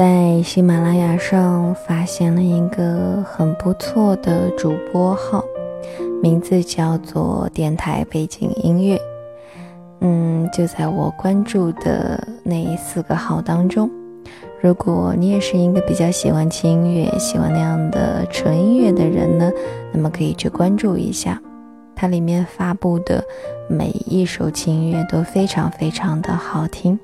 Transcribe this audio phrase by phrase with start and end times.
[0.00, 5.44] 在喜马拉雅上发现了一个很不错的主播号，
[6.22, 8.98] 名字叫做“电台背景音乐”。
[10.00, 13.90] 嗯，就在我关注的那四个号当中。
[14.62, 19.52] 如果你也是一个比较喜欢轻音乐、喜欢那样的纯音乐的人呢，
[19.92, 21.38] 那么可以去关注一下。
[21.94, 23.22] 它里面发布的
[23.68, 26.98] 每一首轻音乐都非常非常的好听。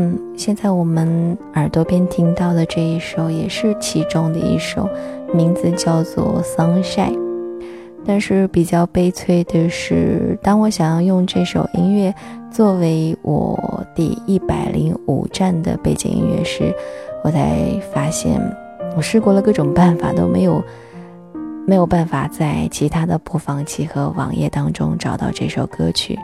[0.00, 4.88] 嗯，现在我们耳朵边听到的这一首也是其中的一首，
[5.34, 7.16] 名字叫做《Sunshine》。
[8.06, 12.14] 但是比较悲催的是，当我想要用这首音乐
[12.48, 16.72] 作为我第一百零五站的背景音乐时，
[17.24, 17.58] 我才
[17.92, 18.40] 发现
[18.96, 20.62] 我试过了各种办法都没有
[21.66, 26.16] 没有办法在其他的播放器和网页当中找到这首歌曲，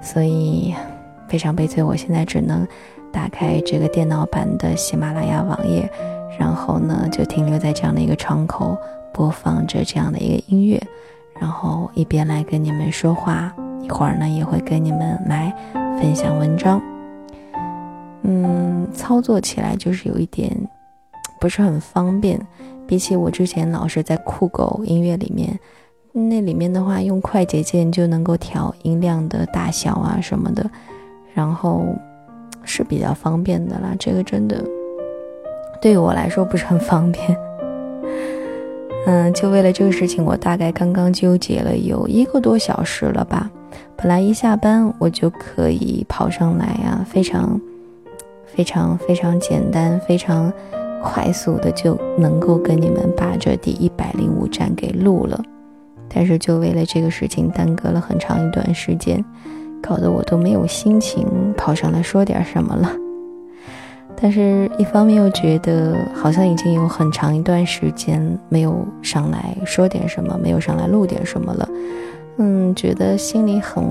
[0.00, 0.72] 所以。
[1.28, 2.66] 非常悲催，我现在只能
[3.12, 5.88] 打开这个电脑版的喜马拉雅网页，
[6.38, 8.76] 然后呢就停留在这样的一个窗口，
[9.12, 10.82] 播放着这样的一个音乐，
[11.40, 15.54] 然后一边来跟你们说话，一会儿呢也会跟你们来
[16.00, 16.80] 分享文章。
[18.22, 20.50] 嗯，操作起来就是有一点
[21.40, 22.40] 不是很方便，
[22.86, 25.58] 比起我之前老是在酷狗音乐里面，
[26.12, 30.68] 那里面的话用快捷键就能够调音量的大小啊什么的。
[31.34, 31.84] 然后
[32.64, 34.64] 是比较方便的啦，这个真的
[35.80, 37.36] 对于我来说不是很方便。
[39.06, 43.50] 嗯，就为了这个事情，我大概刚刚纠结了有一个多小时了吧。
[43.96, 47.60] 本来一下班我就可以跑上来啊，非常
[48.46, 50.52] 非常非常简单、非常
[51.02, 55.42] 快速的就能够跟你们把这第一百零五站给录了，
[56.12, 59.24] 但是就为了这个事情耽搁了很长一段时间。
[59.82, 61.26] 搞得我都没有心情
[61.56, 62.90] 跑上来说点什么了，
[64.20, 71.68] 但是一方面又觉得好像已经有很长一段时间没有上来说点什么，没有上来录点什么了，
[72.38, 73.84] 嗯，觉得心里很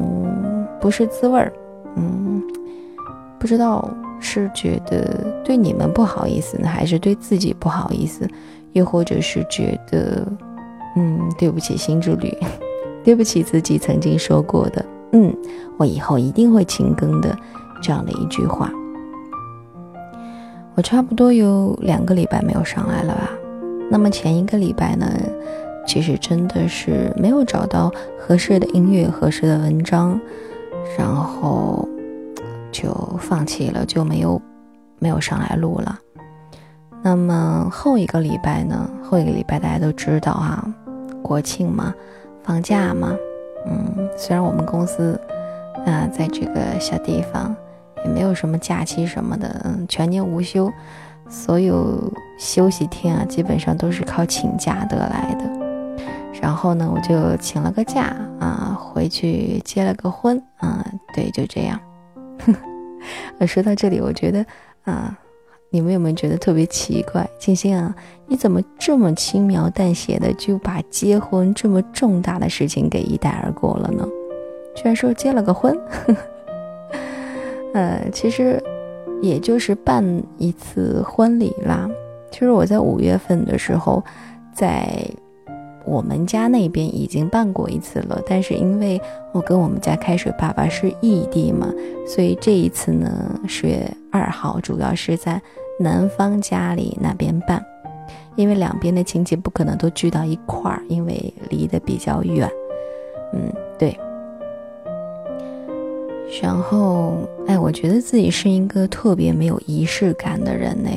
[0.80, 1.52] 不是滋味儿，
[1.96, 2.44] 嗯，
[3.40, 3.90] 不知道
[4.20, 8.28] 是觉得对你们不好意思呢，还是对自己不好意思，
[8.74, 10.28] 又或者是觉得，
[10.96, 12.36] 嗯，对不起新之旅，
[13.04, 14.86] 对不起自己曾经说过的。
[15.12, 15.36] 嗯，
[15.78, 17.36] 我以后一定会勤更的，
[17.82, 18.72] 这样的一句话。
[20.76, 23.30] 我差不多有两个礼拜没有上来了吧？
[23.90, 25.08] 那么前一个礼拜呢，
[25.88, 30.20] 其实真的是没有找到合适的音乐、合适的文章，
[30.98, 31.88] 然后
[32.72, 34.40] 就放弃了，就没有
[35.00, 35.98] 没有上来录了。
[37.02, 38.88] 那么后一个礼拜呢？
[39.02, 40.68] 后一个礼拜大家都知道啊，
[41.24, 41.94] 国庆嘛，
[42.44, 43.16] 放假嘛。
[43.70, 45.20] 嗯，虽然我们公司，
[45.86, 47.56] 啊，在这个小地方
[48.04, 50.72] 也没有什么假期什么的，嗯，全年无休，
[51.30, 55.44] 所有休息天啊，基本上都是靠请假得来的。
[56.42, 61.80] 然后呢，我就请了个假啊，回去结了个婚啊，对，就这样。
[63.46, 64.46] 说到这里，我觉得
[64.84, 65.18] 啊。
[65.70, 67.94] 你们有没有觉得特别奇怪，静心啊？
[68.26, 74.08] 你怎么这么轻描淡写的就把结婚这么重大的事情给一带而过了呢？
[74.76, 75.78] 居然说结了个婚，
[77.74, 78.62] 呃，其实
[79.22, 80.04] 也就是办
[80.38, 81.90] 一次婚礼啦。
[82.32, 84.04] 其实我在五月份的时候，
[84.54, 84.88] 在
[85.88, 91.74] 我们家那边已经办过一次了，但是因为我跟我们家开水爸爸是异地嘛，
[92.06, 95.42] 所以这一次呢，十月二号主要是在。
[95.80, 97.64] 男方家里那边办，
[98.36, 102.50] 因为两边的亲戚不可能都聚到一块儿，因为离得比较远。
[103.32, 103.96] 嗯，对。
[106.42, 110.90] 然后，哎，我觉得自己是一个特别没有仪式感的人呢，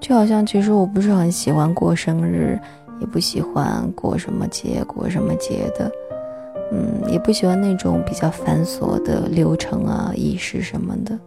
[0.00, 2.58] 就好像其实我不是很喜欢过生日，
[3.04, 5.92] 也不喜欢过什么节，过什么节的。
[6.72, 11.18] 嗯，也不喜欢那种比较繁琐的流程啊、仪式什么的。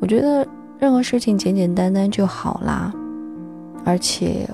[0.00, 0.46] 我觉得。
[0.80, 2.92] 任何事情简简单单就好啦，
[3.86, 4.46] 而且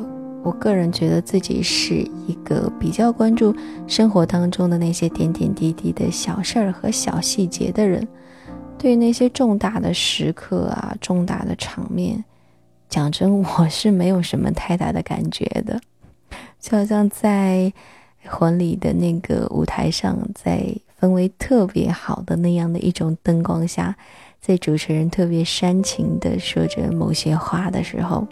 [0.45, 3.53] 我个人觉得自己是一个比较关注
[3.89, 8.07] 生活当中的那些点点滴滴的小事儿和小细节的人。
[8.79, 12.23] 对于那些重大的时刻啊、重大的场面，
[12.89, 15.81] 讲真，我是没有什么太大的感觉的。
[16.61, 17.73] 就好像在
[18.27, 20.63] 婚礼的那个舞台上，在
[21.01, 23.97] 氛围特别好的那样的一种灯光下。
[24.41, 28.27] 在主持人特别煽情的说着某些话的时候，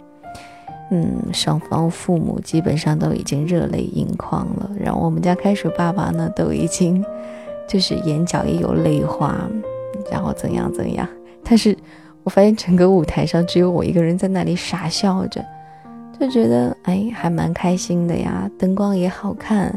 [0.89, 4.71] 嗯，双方父母基本上都已经热泪盈眶了。
[4.79, 7.05] 然后我们家开水爸爸呢，都已经
[7.67, 9.37] 就是眼角也有泪花，
[10.11, 11.07] 然后怎样怎样。
[11.43, 11.77] 但是
[12.23, 15.45] 我发现整个舞台上只有我一个人在那里傻笑着，
[16.19, 18.49] 就觉得哎，还蛮开心的呀。
[18.57, 19.67] 灯光也好看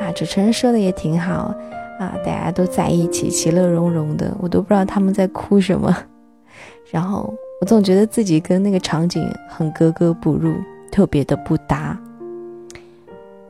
[0.00, 1.54] 啊，主持人说的也挺好
[1.98, 5.94] 啊，大家都在一起，其乐融融的，我都不知道他们在哭什么。
[6.90, 10.54] 然后我总觉得自己跟那个场景很格格不入，
[10.90, 11.98] 特别的不搭。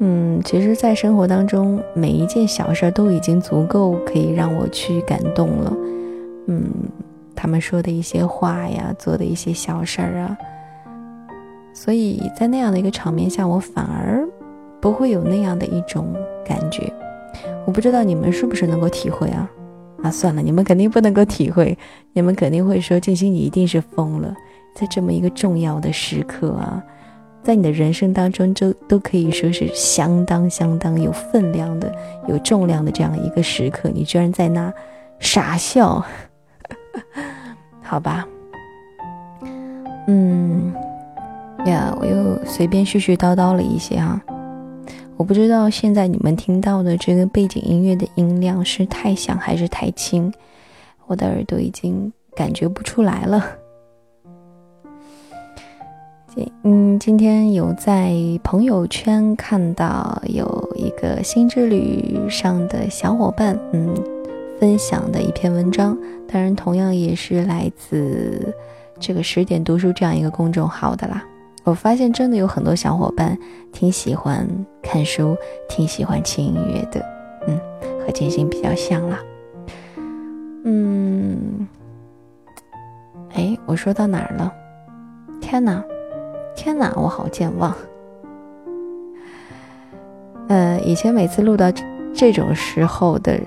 [0.03, 5.77] 嗯，其实，在生活当中，每一件小事都已经足够可以让我去感动了。
[6.47, 6.65] 嗯，
[7.37, 10.37] 他们说的一些话呀，做的一些小事儿啊，
[11.73, 14.27] 所以在那样的一个场面下，我反而
[14.81, 16.15] 不会有那样的一种
[16.45, 16.93] 感觉。
[17.67, 19.51] 我不知道你们是不是能够体会啊？
[20.03, 21.77] 啊，算了，你们肯定不能够体会，
[22.13, 24.35] 你们肯定会说静心，你一定是疯了，
[24.75, 26.83] 在这么一个重要的时刻啊。
[27.43, 31.91] 在你的人生当中，就都可以说是相当相当有分量的、
[32.29, 34.73] 有重量的这样一个时刻，你居然在那
[35.19, 36.05] 傻笑，
[37.81, 38.27] 好吧？
[40.07, 40.75] 嗯，
[41.67, 44.21] 呀，我又随便絮絮叨叨了一些哈，
[45.17, 50.33] 我不知道现在你们听到的这个背景音乐的音量是太响还是太轻，
[51.07, 53.45] 我的耳朵已经感觉不出来了。
[56.35, 63.95] 今嗯，今天有在朋友圈看到有一个新之旅上的小伙伴，嗯，
[64.59, 65.97] 分享的一篇文章，
[66.27, 68.55] 当然同样也是来自
[68.99, 71.23] 这个十点读书这样一个公众号的啦。
[71.71, 73.39] 我发现真的有很多小伙伴
[73.71, 74.45] 挺喜欢
[74.83, 75.37] 看书，
[75.69, 77.01] 挺喜欢听音乐的，
[77.47, 77.57] 嗯，
[78.01, 79.21] 和金星比较像啦。
[80.65, 81.69] 嗯，
[83.35, 84.53] 哎，我说到哪儿了？
[85.41, 85.81] 天哪！
[86.57, 87.73] 天哪，我好健忘。
[90.49, 91.71] 呃，以前每次录到
[92.13, 93.39] 这种时候的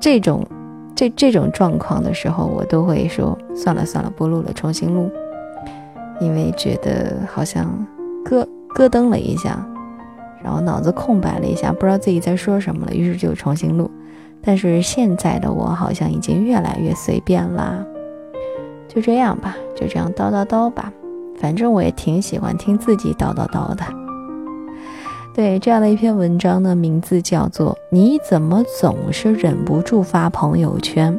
[0.00, 0.42] 这种
[0.96, 5.10] 这这种状况的时候，我都会说算了算了，不录了，重新录。
[6.20, 7.66] 因为觉得好像
[8.24, 9.64] 咯咯噔了一下，
[10.42, 13.90] 然后脑子空白了一下，不知道自己在说什么了，于是就重新录。
[14.40, 17.84] 但是现在的我好像已经越来越随便啦，
[18.86, 20.92] 就这样吧，就这样叨叨叨吧。
[21.40, 23.84] 反正我也挺喜欢听自己叨叨叨的。
[25.34, 31.12] 对，这样的一篇文章呢，名字叫做《你怎么总是忍不住发朋友圈》。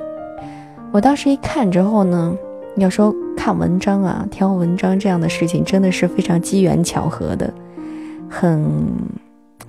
[0.91, 2.35] 我当时一看之后呢，
[2.79, 7.53] 要说看文章啊，挑文章这样的事情，真的是非常机缘巧合的，
[8.29, 8.87] 很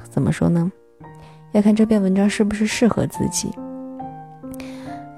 [0.09, 0.71] 怎么说呢？
[1.53, 3.51] 要看这篇文章是不是适合自己。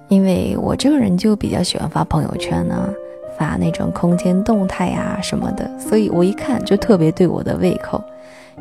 [0.09, 2.93] 因为我这个人就比较喜欢发朋友圈呢。
[3.39, 8.01] 发那种空间动态啊什么的，所以我一看就特别对我的胃口，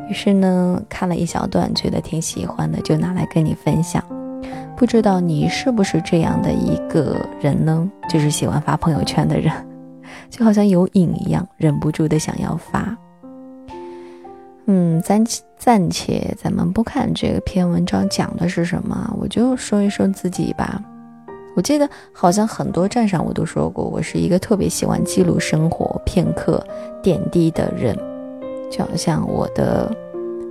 [0.08, 4.02] 于是呢看了一小段，觉得挺喜欢的，就拿来跟你分享。
[4.82, 7.88] 不知道你是不是这样的一个人呢？
[8.08, 9.52] 就是喜欢发朋友圈的人，
[10.28, 12.98] 就好像有瘾一样，忍不住的想要发。
[14.66, 15.24] 嗯，暂
[15.56, 20.82] 暂且咱们不看这个篇文章讲的是什么，我就说一说自己吧。
[21.54, 26.60] 我记得好像很多站上我都说过，我是一个特别喜欢记录生活片刻
[27.00, 27.96] 点滴的人，
[28.68, 29.96] 就好像我的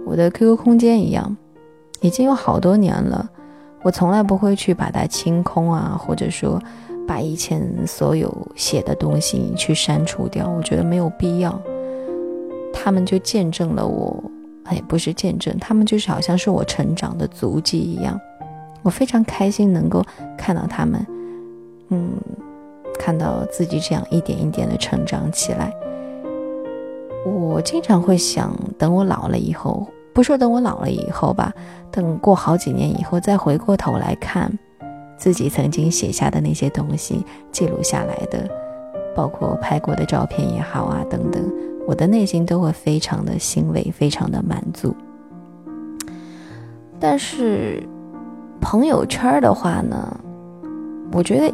[0.06, 1.36] 我的 QQ 空间一样，
[2.00, 3.30] 已经有好多年了，
[3.84, 6.62] 我从来不会去把它清空啊，或者说
[7.08, 11.60] 把以前所有写的东西去删除掉，我觉得没有必要。
[12.74, 14.24] 他们就见证了我，
[14.66, 18.20] 哎，不是见证，他们就是好像是我成长的足迹一样。
[18.84, 20.04] 我非常开心能够
[20.38, 21.06] 看到他们，
[21.90, 22.12] 嗯，
[22.98, 25.72] 看到自己这样一点一点的成长起来。
[27.26, 31.54] 我经常会想，等我老了以后，不说等我老了以后吧，
[31.92, 34.52] 等过好几年以后再回过头来看
[35.18, 38.50] 自己曾经写下的那些东西，记录下来的，
[39.16, 41.44] 包括拍过的照片也好啊等等，
[41.88, 44.96] 我的内心都会非常的欣慰，非常的满足。
[47.00, 47.82] 但是。
[48.64, 50.16] 朋友圈的话呢，
[51.12, 51.52] 我觉得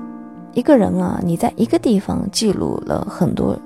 [0.52, 3.58] 一个人啊，你在一个地方记录了很多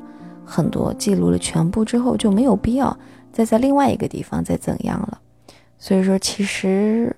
[0.46, 2.96] 很多，记录了全部之后，就没有必要
[3.32, 5.20] 再在另外一个地方再怎样了。
[5.78, 7.16] 所以说，其实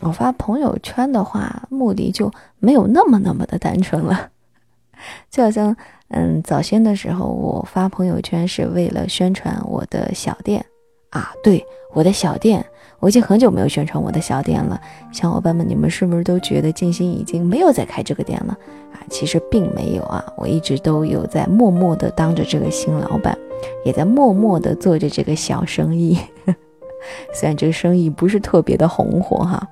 [0.00, 4.30] 我发朋友圈的话，目的就没有那么那么的单纯了。
[5.30, 5.76] 就好像，
[6.08, 10.64] 嗯，早先的时候，我发朋友圈是为了宣传我的小店
[11.10, 12.64] 啊，对，我的小店。
[12.98, 14.80] 我已经很久没有宣传我的小店了，
[15.12, 18.56] 小伙伴们，你们是不是都觉得静心已经没有在开这个店了
[18.90, 18.96] 啊？
[19.10, 23.36] 其实并没有啊，我一直都有在默默的当着这个新老板，
[23.84, 26.18] 也在默默的做着这个小生意。
[27.32, 29.68] 虽然这个生意不是特别的红火哈。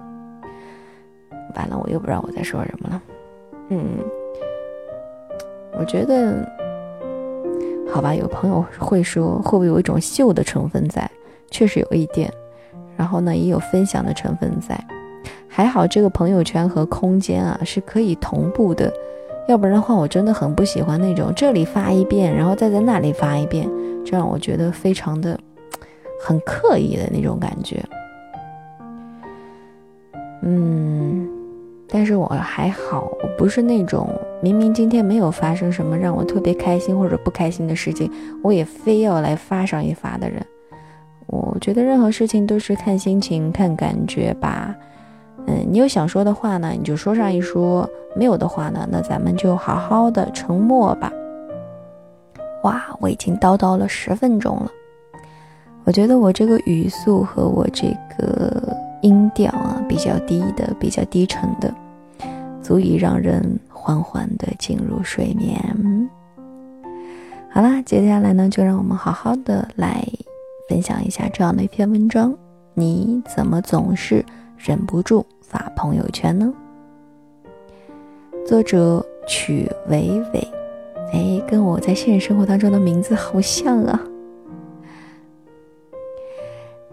[1.56, 3.02] 完了，我又不知道我在说什么了。
[3.68, 3.84] 嗯，
[5.78, 6.48] 我觉得，
[7.92, 11.08] 好吧，有朋友会说，会不会有一种秀的成分在？
[11.50, 12.32] 确实有一点。
[12.96, 14.78] 然后呢，也有分享的成分在。
[15.48, 18.92] 还好这个朋友圈和空间啊是可以同步的，
[19.46, 23.68] 要不然的话，我真的很不喜欢那种这里发一遍，然后再在那里发一遍，
[24.04, 25.38] 这让我觉得非常的
[26.20, 27.84] 很刻意的那种感觉。
[30.42, 31.28] 嗯。
[31.86, 34.08] 但是我还好，我不是那种
[34.42, 38.10] 明明今天没有发生什么让我特别开心或者不开心的事情，
[38.42, 40.44] 我也非要来发上一发的人。
[41.26, 44.74] 我觉得任何事情都是看心情、看感觉吧。
[45.46, 47.86] 嗯，你有想说的话呢，你就说上一说；
[48.16, 51.12] 没有的话呢，那咱们就好好的沉默吧。
[52.62, 54.70] 哇，我已经叨叨了十分钟了。
[55.84, 61.72] 我觉得我这个语速和我这个音调啊，比较低的，比较低沉的。
[62.62, 65.60] 足以让人缓缓地进入睡眠。
[67.50, 70.02] 好啦，接下来呢，就让我们好好的来
[70.66, 72.34] 分享一下这样的一篇文章。
[72.72, 74.24] 你怎么总是
[74.56, 76.52] 忍不住发朋友圈呢？
[78.46, 80.48] 作者曲伟伟，
[81.12, 84.00] 哎，跟我在现实生活当中的名字好像啊。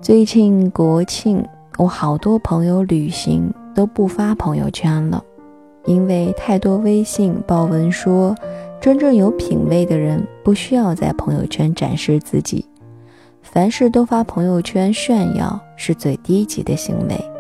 [0.02, 1.44] 最近国庆，
[1.78, 5.24] 我好多朋友旅行都不发朋友圈了。
[5.86, 8.36] 因为太多微信报文说，
[8.80, 12.66] 真正有品位的人不需要在朋友圈展示自己，
[13.42, 17.31] 凡事都发朋友圈炫耀是最低级的行为，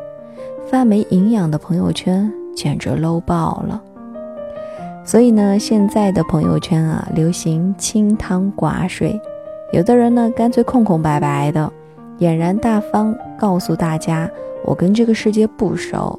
[0.71, 3.83] 发没营养的朋友圈简直 low 爆了。
[5.03, 9.19] 所以呢，现在的朋友圈啊，流行清汤寡水，
[9.73, 11.69] 有的人呢干脆空空白白的，
[12.19, 14.31] 俨然大方告诉大家，
[14.63, 16.17] 我跟这个世界不熟。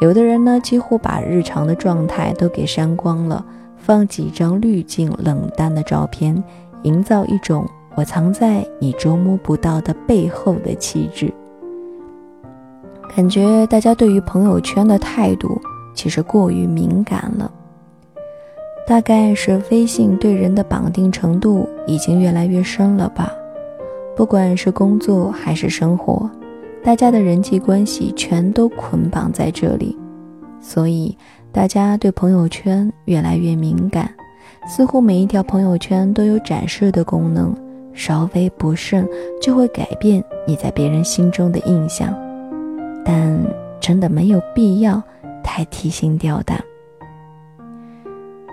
[0.00, 3.44] 有的人呢，几乎把日常的状态都给删光了，
[3.76, 6.42] 放几张滤镜冷淡的照片，
[6.84, 11.30] 营造一种我藏在你捉摸不到的背后的气质。
[13.14, 15.60] 感觉大家对于朋友圈的态度
[15.92, 17.50] 其实过于敏感了，
[18.86, 23.32] 大概是微信对人的绑定程度已经越来越深了吧？
[24.16, 26.30] 不管是工作还是生活。
[26.84, 29.98] 大家的人际关系全都捆绑在这里，
[30.60, 31.16] 所以
[31.50, 34.08] 大家对朋友圈越来越敏感，
[34.68, 37.52] 似乎每一条朋友圈都有展示的功能，
[37.92, 39.06] 稍微不慎
[39.42, 42.14] 就会改变你在别人心中的印象。
[43.08, 43.42] 但
[43.80, 45.02] 真的没有必要
[45.42, 46.62] 太提心吊胆。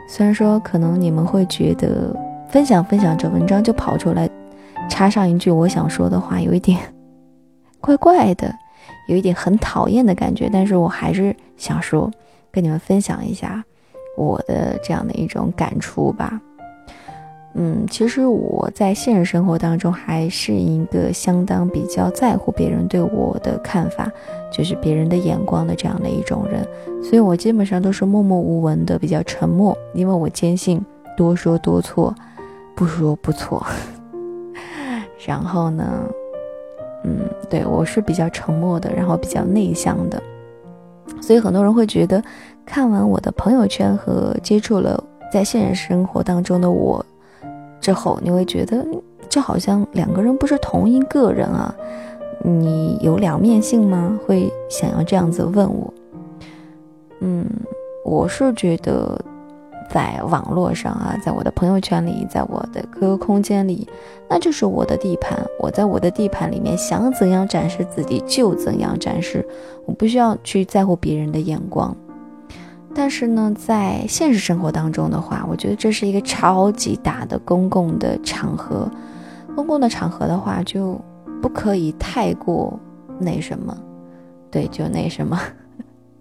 [0.08, 2.16] 虽然说可能你们会觉得
[2.50, 4.30] 分享分享这文章就跑出来
[4.90, 6.80] 插上一句我想说的话，有一点。
[7.82, 8.50] 怪怪的，
[9.10, 12.10] 有一点很讨厌的感觉，但是我还是想说，
[12.50, 13.62] 跟你们分享一下
[14.16, 16.40] 我的这样的一种感触吧。
[17.58, 24.12] 嗯，其实我在现实生活当中还是一个相当比较在乎别人对我的看法，
[24.56, 26.66] 就是别人的眼光的这样的一种人，
[27.04, 30.84] 所以我基本上都是默默无闻的，比较沉默，因为我坚信
[31.18, 32.16] 多说多错，
[32.74, 33.66] 不说不错。
[35.26, 36.08] 然后呢？
[37.08, 37.20] 嗯，
[37.50, 40.20] 对我是比较沉默的，然后比较内向的，
[41.22, 42.24] 所以很多人会觉得，
[42.66, 47.06] 看完我的朋友圈和接触了在现实生活当中的我
[47.80, 48.84] 之后，你会觉得
[49.30, 51.76] 就好像两个人不是同一个人啊，
[52.46, 54.20] 你有两面性吗？
[54.26, 55.94] 会想要这样子问我。
[57.20, 57.46] 嗯，
[58.04, 59.20] 我是觉得。
[59.88, 63.88] 在网络上啊，在我的朋友圈里，在我的 QQ 空间里，
[64.28, 65.40] 那就是我的地盘。
[65.60, 69.48] 我在我的地盘里面，想怎样展示自己就怎样展示，
[69.86, 71.96] 我不需要去在乎别人的眼光。
[72.96, 78.90] 但是呢，在现实生活当中的话，我觉得这是一个超级大的公共的场合，
[79.56, 81.00] 公共的场合的话，就
[81.46, 82.80] 不可以太过
[83.20, 83.78] 那什么，
[84.50, 85.40] 对，就那什么。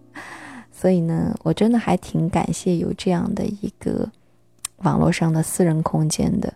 [0.70, 4.06] 所以呢，我真的还挺感谢有这样的一个
[4.82, 6.52] 网络上的私人空间的，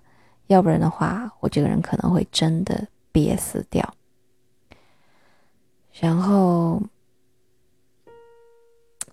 [0.49, 3.95] 要不然的话，我这个人可能会真的憋死掉。
[5.99, 6.83] 然后，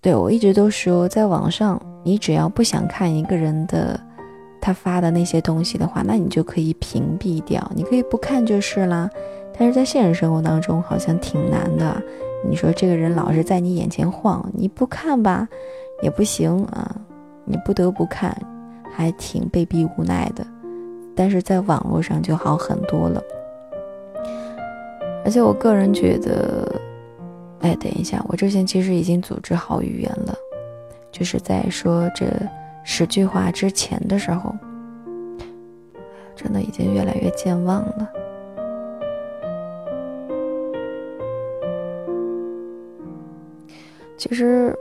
[0.01, 3.97] 对我一直都说，在网上，你只要不想看一个人的
[4.59, 9.09] 他发的那些东西的话，那你就可以屏蔽掉，你可以不看就是啦。
[9.57, 12.01] 但是在现实生活当中，好像挺难的。
[12.47, 15.47] 你说这个人老是在你眼前晃，你不看吧，
[16.01, 16.95] 也不行啊，
[17.45, 18.35] 你不得不看，
[18.91, 20.45] 还挺被逼无奈的。
[21.15, 23.24] 但是在网络上就好很多了。
[25.24, 26.69] 而且我个人觉得，
[27.62, 30.35] 哎，等一下，我之前其实已经组织好语言了，
[31.12, 32.27] 就是在说这
[32.83, 34.53] 十句话之前的时候，
[36.35, 38.07] 真的已经越来越健忘了。
[44.17, 44.74] 其实，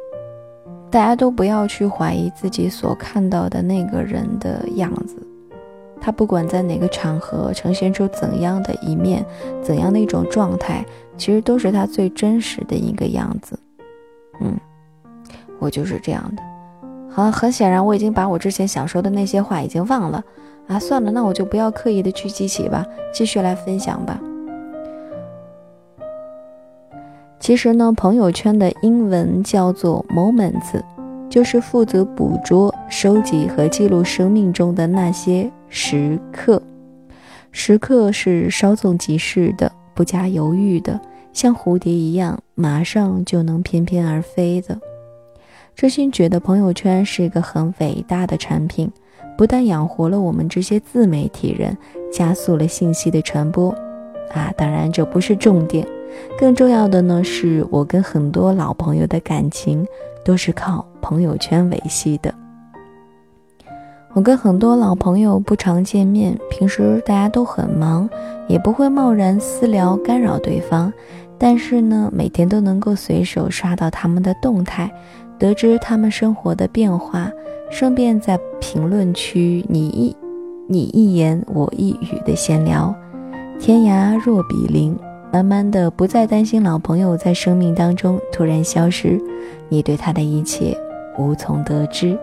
[0.91, 5.17] 大家都不要去怀疑自己所看到的那个人的样子，
[6.01, 9.25] 他不管在哪个场合呈现出怎样的一面，
[9.63, 10.85] 怎样的一种状态，
[11.17, 13.59] 其实都是他最真实的一个样子。
[14.41, 14.57] 嗯，
[15.59, 16.43] 我就是这样的。
[17.11, 20.23] 好，很显然我已经把我之前想说的那些话已经忘了
[20.69, 24.21] 啊，算了，那我就不要刻意的去记起吧，继续来分享吧。
[27.45, 30.81] 其实呢，朋友圈的英文叫做 moments，
[31.29, 36.63] 就是负责捕捉、收集和记录生命中的那些时刻。
[37.53, 40.99] 时刻是稍纵即逝的，不加犹豫的，
[41.35, 44.79] 像蝴蝶一样，马上就能翩翩而飞的。
[45.77, 48.91] 真心觉得朋友圈是一个很伟大的产品，
[49.37, 51.77] 不但养活了我们这些自媒体人，
[52.11, 53.69] 加速了信息的传播，
[54.33, 55.87] 啊，当然这不是重点。
[56.39, 59.87] 更重要的呢，是我跟很多老朋友的感情
[60.25, 62.35] 都是靠朋友圈维系的。
[64.15, 68.09] 我跟很多老朋友不常见面，平时大家都很忙，
[68.47, 70.93] 也不会贸然私聊干扰对方。
[71.37, 74.89] 但是呢，每天都能够随手刷到他们的动态，
[75.37, 77.29] 得知他们生活的变化，
[77.71, 80.17] 顺便在评论区你一
[80.69, 82.95] 你一言我一语的闲聊，
[83.59, 84.97] 天涯若比邻。
[85.35, 89.21] 慢慢的，不再担心老朋友在生命当中突然消失，
[89.69, 90.79] 你对他的一切
[91.19, 92.17] 无从得知。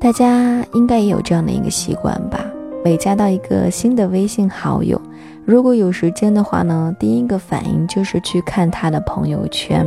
[0.00, 2.42] 大家应该也有这样的一个习惯吧？
[2.82, 4.98] 每加到一个新的微信好友，
[5.44, 9.86] 如果有时间的话呢，第一个反应就是去看他的朋友圈。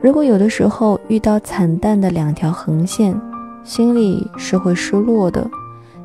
[0.00, 3.14] 如果有的时候遇到惨淡的两条横线，
[3.62, 5.46] 心里是会失落的。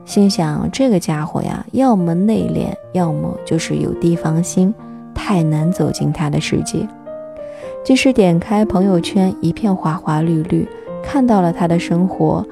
[0.09, 4.73] 心想这个家伙呀，要么内敛，要么就是有地方心，
[5.13, 6.79] 太难走进他的世界。
[7.83, 10.67] 即使点开朋友圈，一片花花绿绿，
[11.03, 12.43] 看到了他的生活，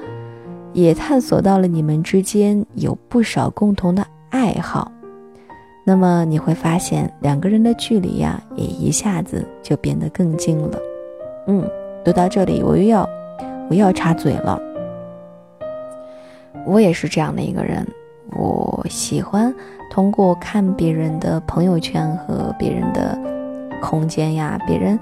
[0.72, 4.92] 也探索到了你们之间有不少共同的爱好，
[5.84, 10.78] 那么你会发现两个人的距离呀，也一下子就变得更近了。
[11.48, 11.68] 嗯，
[12.04, 13.00] 读到这里，我又要
[13.68, 14.56] 我又要插嘴了。
[16.68, 17.86] 我也是这样的一个人，
[18.36, 19.52] 我喜欢
[19.90, 23.18] 通过看别人的朋友圈和别人的
[23.80, 25.00] 空间呀，别人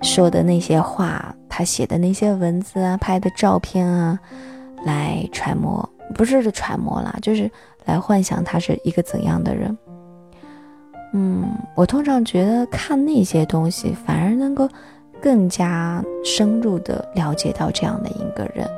[0.00, 4.16] 说的那些话，他写的那些文字啊，拍的照片啊，
[4.84, 7.50] 来揣摩，不是揣摩啦，就是
[7.84, 9.76] 来幻想他是一个怎样的人。
[11.14, 14.68] 嗯，我通常觉得看那些东西，反而能够
[15.20, 18.68] 更加深入的了解到这样的一个人。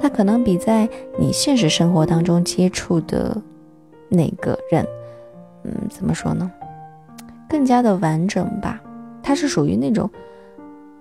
[0.00, 3.36] 他可能比在你现实生活当中接触的
[4.08, 4.86] 那个人，
[5.64, 6.50] 嗯，怎么说呢？
[7.48, 8.80] 更加的完整吧。
[9.22, 10.08] 他是属于那种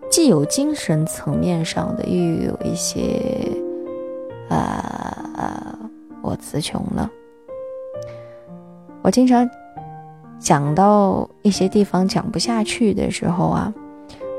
[0.10, 3.52] 既有精神层面上的，又有一些……
[4.50, 5.78] 呃，
[6.22, 7.10] 我词穷了。
[9.02, 9.48] 我经常
[10.40, 13.74] 讲到一些地方讲不下去的时候啊。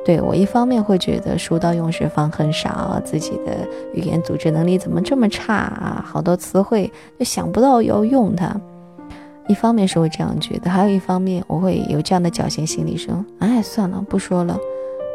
[0.07, 3.57] 对我一方面会觉得书到用时方恨少，自己的
[3.92, 6.01] 语言组织能力怎么这么差啊？
[6.07, 8.55] 好多词汇就想不到要用它。
[9.49, 14.57] 一方面是会这样觉得，还有一方面我会有这样的侥幸心理，说：哎，算了，不说了。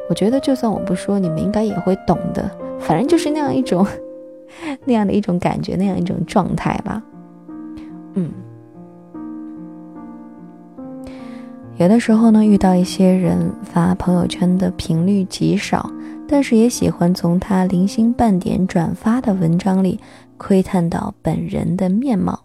[0.10, 2.52] 我觉得就算我不说，你们应该也会懂的。
[2.78, 3.88] 反正就是那样一种，
[4.84, 7.02] 那样的一种感觉，那样一种状态吧。
[8.16, 8.30] 嗯。
[11.82, 15.89] 有的时候呢，遇到一些人发朋友圈的频率极少，
[16.28, 20.00] 但是也喜欢从他零星半点转发的文章里
[20.38, 22.39] 窥探到本人的面貌。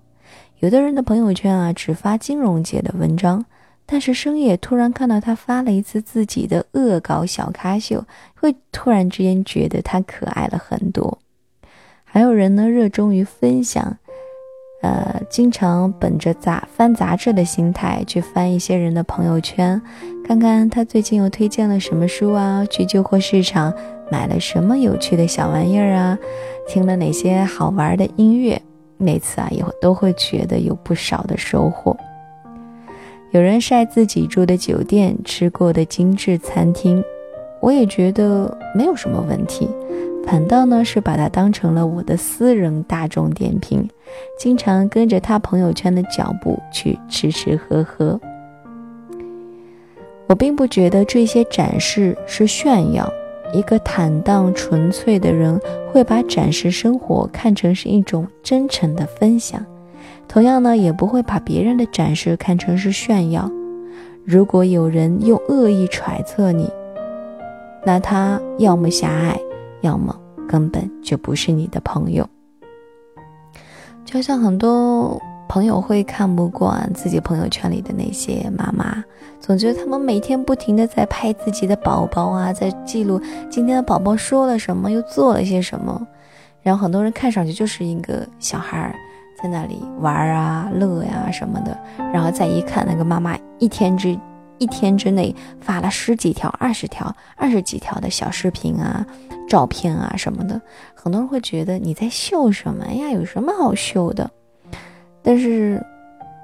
[0.61, 3.44] 有的人的朋友圈啊，只发金融界的文章，
[3.85, 11.18] 但是深夜突然看到他发了一次自己的恶搞小咖秀，会突然之间觉得他可爱了很多。
[12.05, 13.99] 还有人呢，热衷于分享。
[14.83, 19.81] 呃，经常本着杂翻杂志的心态去翻一些人的朋友圈，
[20.25, 23.73] 看看他最近又推荐了什么书啊，去旧货市场
[24.11, 26.19] 买了什么有趣的小玩意儿啊，
[26.69, 28.61] 听了哪些好玩的音乐，
[28.97, 31.97] 每次啊也都会觉得有不少的收获。
[33.33, 37.03] 有人晒自己住的酒店、吃过的精致餐厅，
[37.61, 39.69] 我也觉得没有什么问题。
[40.27, 43.89] 反倒呢是把它当成了我的私人大众点评，
[44.38, 48.21] 经常跟着他朋友圈的脚步去吃吃喝喝。
[50.29, 53.09] 我并不觉得这些展示是炫耀，
[53.53, 55.61] 一个坦荡纯粹的人
[55.92, 59.64] 会把展示生活看成是一种真诚的分享，
[60.27, 63.49] 同样呢，也不会把别人的展示看成是炫耀。
[64.25, 66.69] 如果有人用恶意揣测你，
[67.85, 69.38] 那他要么狭隘，
[69.83, 70.12] 要么
[70.49, 72.29] 根本就不是你的朋友。
[74.07, 75.21] 就像很多。
[75.49, 79.01] 朋友会看不惯自己朋友圈里的那些妈妈，
[79.38, 86.05] 总觉得他们每天不停的在拍自己的宝宝啊，在记录今天的宝宝说了什么，又做了些什么。
[86.62, 88.95] 然后很多人看上去就是一个小孩儿
[89.40, 91.79] 在那里玩啊、乐呀什么的，
[92.12, 94.19] 然后再一看那个妈妈一天之
[94.59, 99.07] 一天之内发了十几条、二十条、二十几条的小视频啊、
[99.49, 100.61] 照片啊什么的，
[100.95, 103.11] 很多人会觉得你在秀什么呀？
[103.11, 104.31] 有什么好秀的？
[105.23, 105.85] 但是，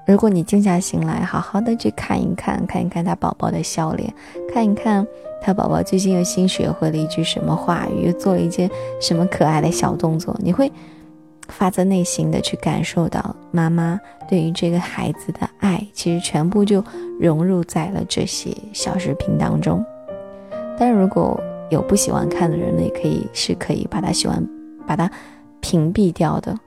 [0.06, 4.12] 如果你静下心来，好好的去看一看，看一看他宝宝的笑脸，
[4.52, 5.06] 看一看
[5.40, 8.68] 他宝宝最近又新学会了一句什么话语，又做了一件
[9.00, 10.70] 什么可爱的小动作，你会
[11.48, 16.82] 发自内心的去感受到妈妈对于这个孩子的爱，其实全部就
[17.20, 19.84] 融入在了这些小视频当中。
[20.78, 21.38] 但如果
[21.70, 24.46] 有不喜欢看的人呢，也可以是可以把他喜欢
[24.86, 25.10] 把他
[25.60, 26.58] 屏蔽掉的。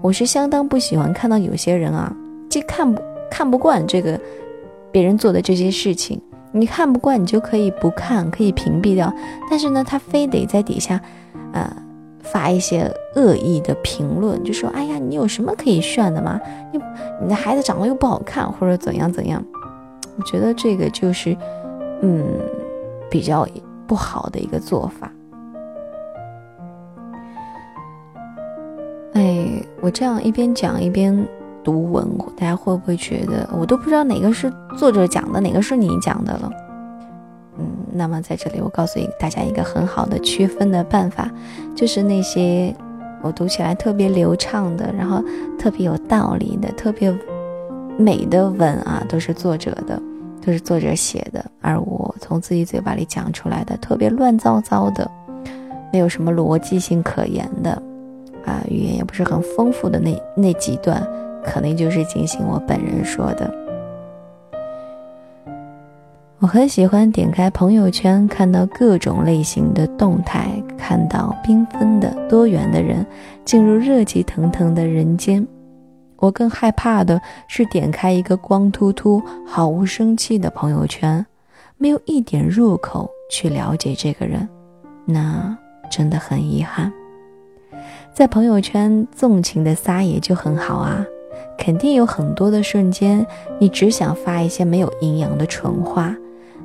[0.00, 2.14] 我是相当不喜欢看到有些人啊，
[2.48, 4.18] 既看不看不惯这个
[4.90, 9.12] 别人做的这些事情，你看不惯，你就可以不看，可以屏蔽掉。
[9.50, 11.00] 但是呢，他非得在底下，
[11.52, 11.70] 呃，
[12.22, 16.40] 发一些恶意的评论，就说：“哎呀，你有什么可以炫的吗？
[16.72, 16.80] 你
[17.22, 19.42] 你的孩子长得又不好看，或者怎样怎样。”
[20.18, 21.36] 我觉得这个就是，
[22.02, 22.24] 嗯，
[23.08, 23.46] 比较
[23.86, 25.12] 不好的一个做法。
[29.14, 31.26] 哎，我这样一边讲一边
[31.62, 36.50] 读文，大家会不会觉得我都不知道哪个是作者讲的，哪个是你讲的了？
[37.58, 41.30] 嗯，那么在这里我告诉大家一个很好的区分的办法，
[41.74, 42.74] 就是那些
[43.22, 45.22] 我读起来特别流畅的，然后
[45.58, 47.12] 特别有道理的、特别
[47.98, 50.00] 美的文啊，都是作者的，
[50.44, 55.10] 都是作者写的，而我从自己嘴巴里讲出来的，特别乱糟糟的，
[55.92, 57.70] 没有什么逻辑性可言的。
[58.46, 61.06] 啊，语言也不是很丰富的那那几段，
[61.44, 63.52] 可能就是进行我本人说的。
[66.40, 73.04] 我很喜欢点开朋友圈，看到各种类型的动态，看到缤纷的多元的人
[73.44, 75.44] 进入热气腾腾的人间。
[76.18, 81.26] 我更害怕的是点开一个光秃秃、毫无生气的朋友圈，
[81.76, 84.48] 没有一点入口去了解这个人，
[85.04, 85.58] 那
[85.90, 86.92] 真的很遗憾。
[88.14, 91.04] 在朋友圈纵情的撒野就很好啊，
[91.58, 93.26] 肯定有很多的瞬间，
[93.58, 96.14] 你只想发一些没有营养的蠢话，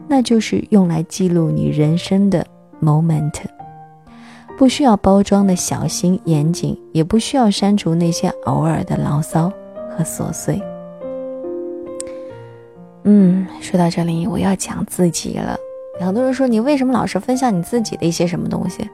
[0.08, 2.46] 那就是用来记录你人生的
[2.82, 3.34] moment，
[4.58, 9.52] 不需要包装的小心严谨，也不需要删除那些偶尔的牢骚
[9.90, 10.62] 和琐碎。
[13.04, 15.58] 嗯，说到这里，我要讲自己了。
[16.00, 18.90] 很多人说你为什么老是分享你自己的一些什么东西？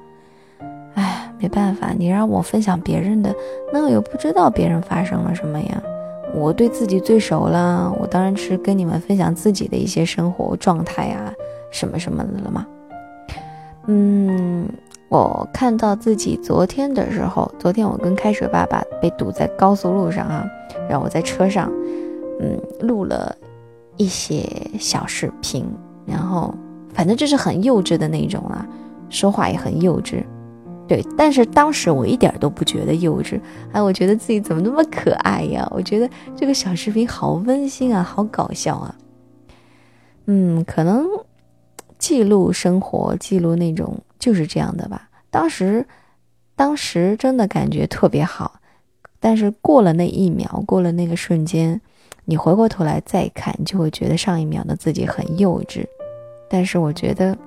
[0.95, 3.34] 哎没办法，你让我分享别人的，
[3.72, 5.82] 那我又不知道别人发生了什么呀。
[6.34, 11.34] 我对自己最熟了，我当然是跟你们分享自己的一些生活状态啊，
[11.72, 12.65] 什么什么的了嘛。
[13.88, 14.68] 嗯，
[15.10, 20.46] 我看到自己昨天的时候，昨天我跟开水爸爸被堵在高速路上啊，
[20.88, 21.72] 然后我在车上，
[22.39, 23.36] 嗯，录了
[23.98, 24.46] 一些
[24.80, 25.65] 小视频，
[26.06, 26.54] 然后
[26.94, 28.65] 反正就是很幼稚的那种啊，
[29.10, 30.24] 说话也很幼稚。
[30.89, 33.39] 对，但是当时我一点都不觉得幼稚，
[33.71, 35.65] 哎，我觉得自己怎么那么可爱呀？
[35.69, 38.95] 我觉得这个小视频好温馨啊，好搞笑啊。
[40.25, 41.06] 嗯，可能
[41.99, 45.08] 记录生活，记录那种就是这样的吧。
[45.30, 45.86] 当时，
[46.56, 48.60] 当时真的感觉特别好，
[49.19, 51.80] 但是过了那一秒，过了那个瞬间，
[52.25, 55.86] 你回过头来再看，就会觉得上一秒的自己很幼稚。
[56.49, 57.38] 但是我觉得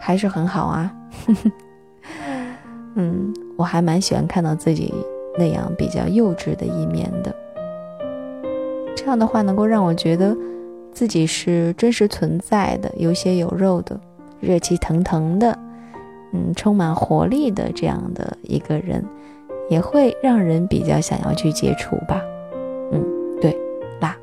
[0.00, 0.92] 还是很好啊。
[2.94, 4.92] 嗯，我还蛮喜欢看到自己
[5.38, 7.34] 那样比较幼稚的一面的。
[8.96, 10.36] 这样的话，能够让我觉得
[10.92, 13.98] 自己是真实存在的，有血有肉的，
[14.40, 15.56] 热气腾腾的，
[16.32, 19.04] 嗯，充满活力的这样的一个人，
[19.68, 22.20] 也会让人比较想要去接触吧。
[22.92, 23.02] 嗯，
[23.40, 23.56] 对，
[24.00, 24.16] 啦，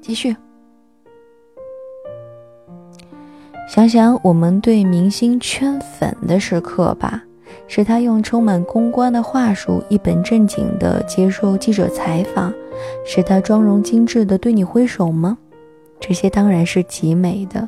[0.00, 0.34] 继续。
[3.66, 7.24] 想想我们对明星圈粉的时刻吧，
[7.66, 12.52] 是他用充满公关的话术一本正经地接受记者采访，
[13.06, 15.36] 是他妆容精致地对你挥手吗？
[15.98, 17.66] 这些当然是极美的，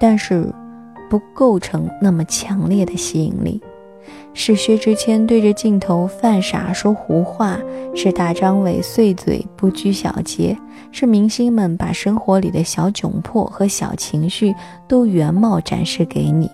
[0.00, 0.46] 但是
[1.10, 3.60] 不构成那么强烈的吸引力。
[4.34, 7.58] 是薛之谦对着镜头犯傻说胡话，
[7.94, 10.56] 是大张伟碎嘴不拘小节，
[10.90, 14.54] 是明星们把生活里的小窘迫和小情绪
[14.88, 16.50] 都原貌展示给你，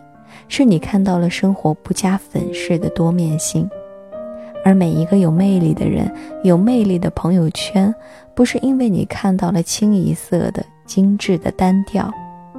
[0.48, 3.68] 是你看到了生活不加粉饰的多面性。
[4.64, 7.94] 而每一个有魅力的人，有魅力的朋友圈，
[8.34, 12.12] 不是因为你看到了清一色的精致的单调，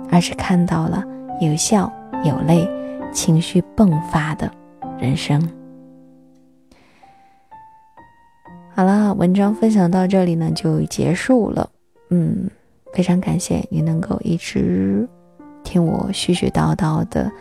[0.09, 1.03] 而是看到了
[1.41, 1.91] 有笑
[2.23, 2.67] 有泪，
[3.13, 4.49] 情绪迸发的。
[5.01, 5.41] 人生，
[8.75, 11.69] 好了，文章分享到这里呢就结束了。
[12.09, 12.49] 嗯，
[12.91, 15.07] 非常感谢你能够一直
[15.63, 17.31] 听我絮絮叨叨的，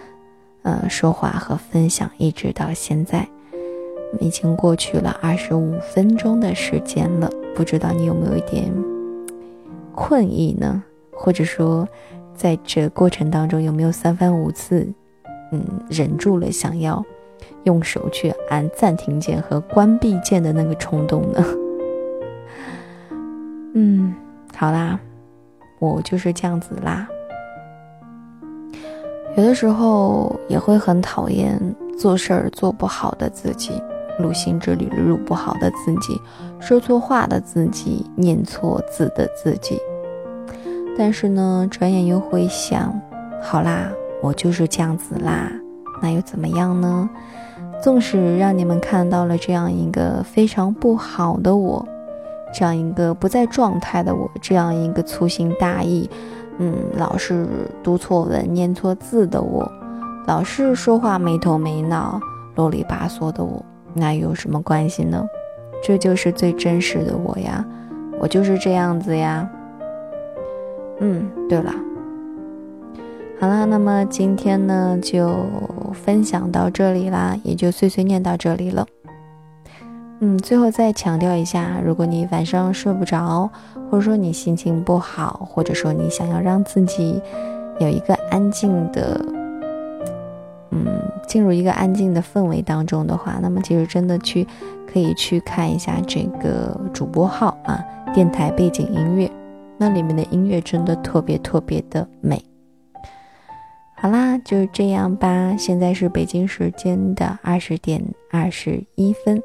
[0.62, 3.28] 呃，说话和分享，一直到现在，
[4.20, 7.28] 已经过去了二十五分钟的时间了。
[7.56, 8.72] 不知道你有没有一点
[9.96, 10.80] 困意呢？
[11.10, 11.88] 或者说，
[12.36, 14.88] 在这过程当中有没有三番五次，
[15.50, 17.04] 嗯，忍住了想要。
[17.68, 21.44] 用手去按暂停键和关闭键的那个冲动呢？
[23.76, 24.14] 嗯，
[24.56, 24.98] 好啦，
[25.78, 27.06] 我就是这样子啦。
[29.36, 31.60] 有的时候也会很讨厌
[31.98, 33.72] 做事儿做不好的自己，
[34.18, 36.18] 录心之旅录不好的自己，
[36.58, 39.78] 说错话的自己，念错字的自己。
[40.96, 42.98] 但是呢，转眼又会想，
[43.42, 45.52] 好啦，我就是这样子啦，
[46.02, 47.08] 那又怎么样呢？
[47.80, 51.86] 纵使让你们看到了这样一个非常不好的我，
[52.52, 56.10] 这样一个不在状态的我，这样一个粗心大意，
[56.58, 57.46] 嗯，老是
[57.82, 59.70] 读错文、念错字的我，
[60.26, 62.20] 老是说话没头没脑、
[62.56, 63.64] 啰里吧嗦的我，
[63.94, 65.24] 那有什么关系呢？
[65.80, 67.64] 这就是最真实的我呀，
[68.18, 69.48] 我就是这样子呀。
[70.98, 71.72] 嗯，对了。
[73.40, 75.46] 好啦，那么今天呢就
[75.92, 78.84] 分享到这里啦，也就碎碎念到这里了。
[80.18, 83.48] 嗯，最后再强调一下，如果你晚上睡不着，
[83.88, 87.22] 或者说你心情不好，或者说你想要让自己
[87.78, 89.24] 有一个安静的，
[90.72, 90.84] 嗯，
[91.28, 94.44] 进入一个安静的氛围当中的话，那么其实真的去
[94.92, 97.80] 可以去看一下这个主播号啊，
[98.12, 99.30] 电台背景音乐，
[99.76, 102.42] 那里面的音乐真的特别特别的美。
[104.00, 105.56] 好啦，就这样吧。
[105.58, 109.42] 现在是北京时间的二十点二十一分，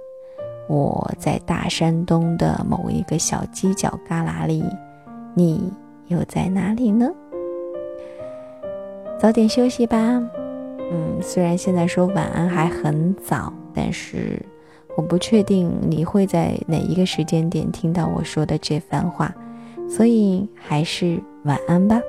[0.68, 4.63] 我在大山东的某一个小犄角旮旯里，
[5.34, 5.74] 你
[6.06, 7.10] 又在哪里呢？
[9.20, 9.98] 早点休息吧。
[10.78, 14.39] 嗯，虽然现在说晚安还很早，但是
[14.96, 19.34] 我不确定你会在哪一个时间点听到我说的这番话，
[19.89, 22.00] 所以还是晚安吧。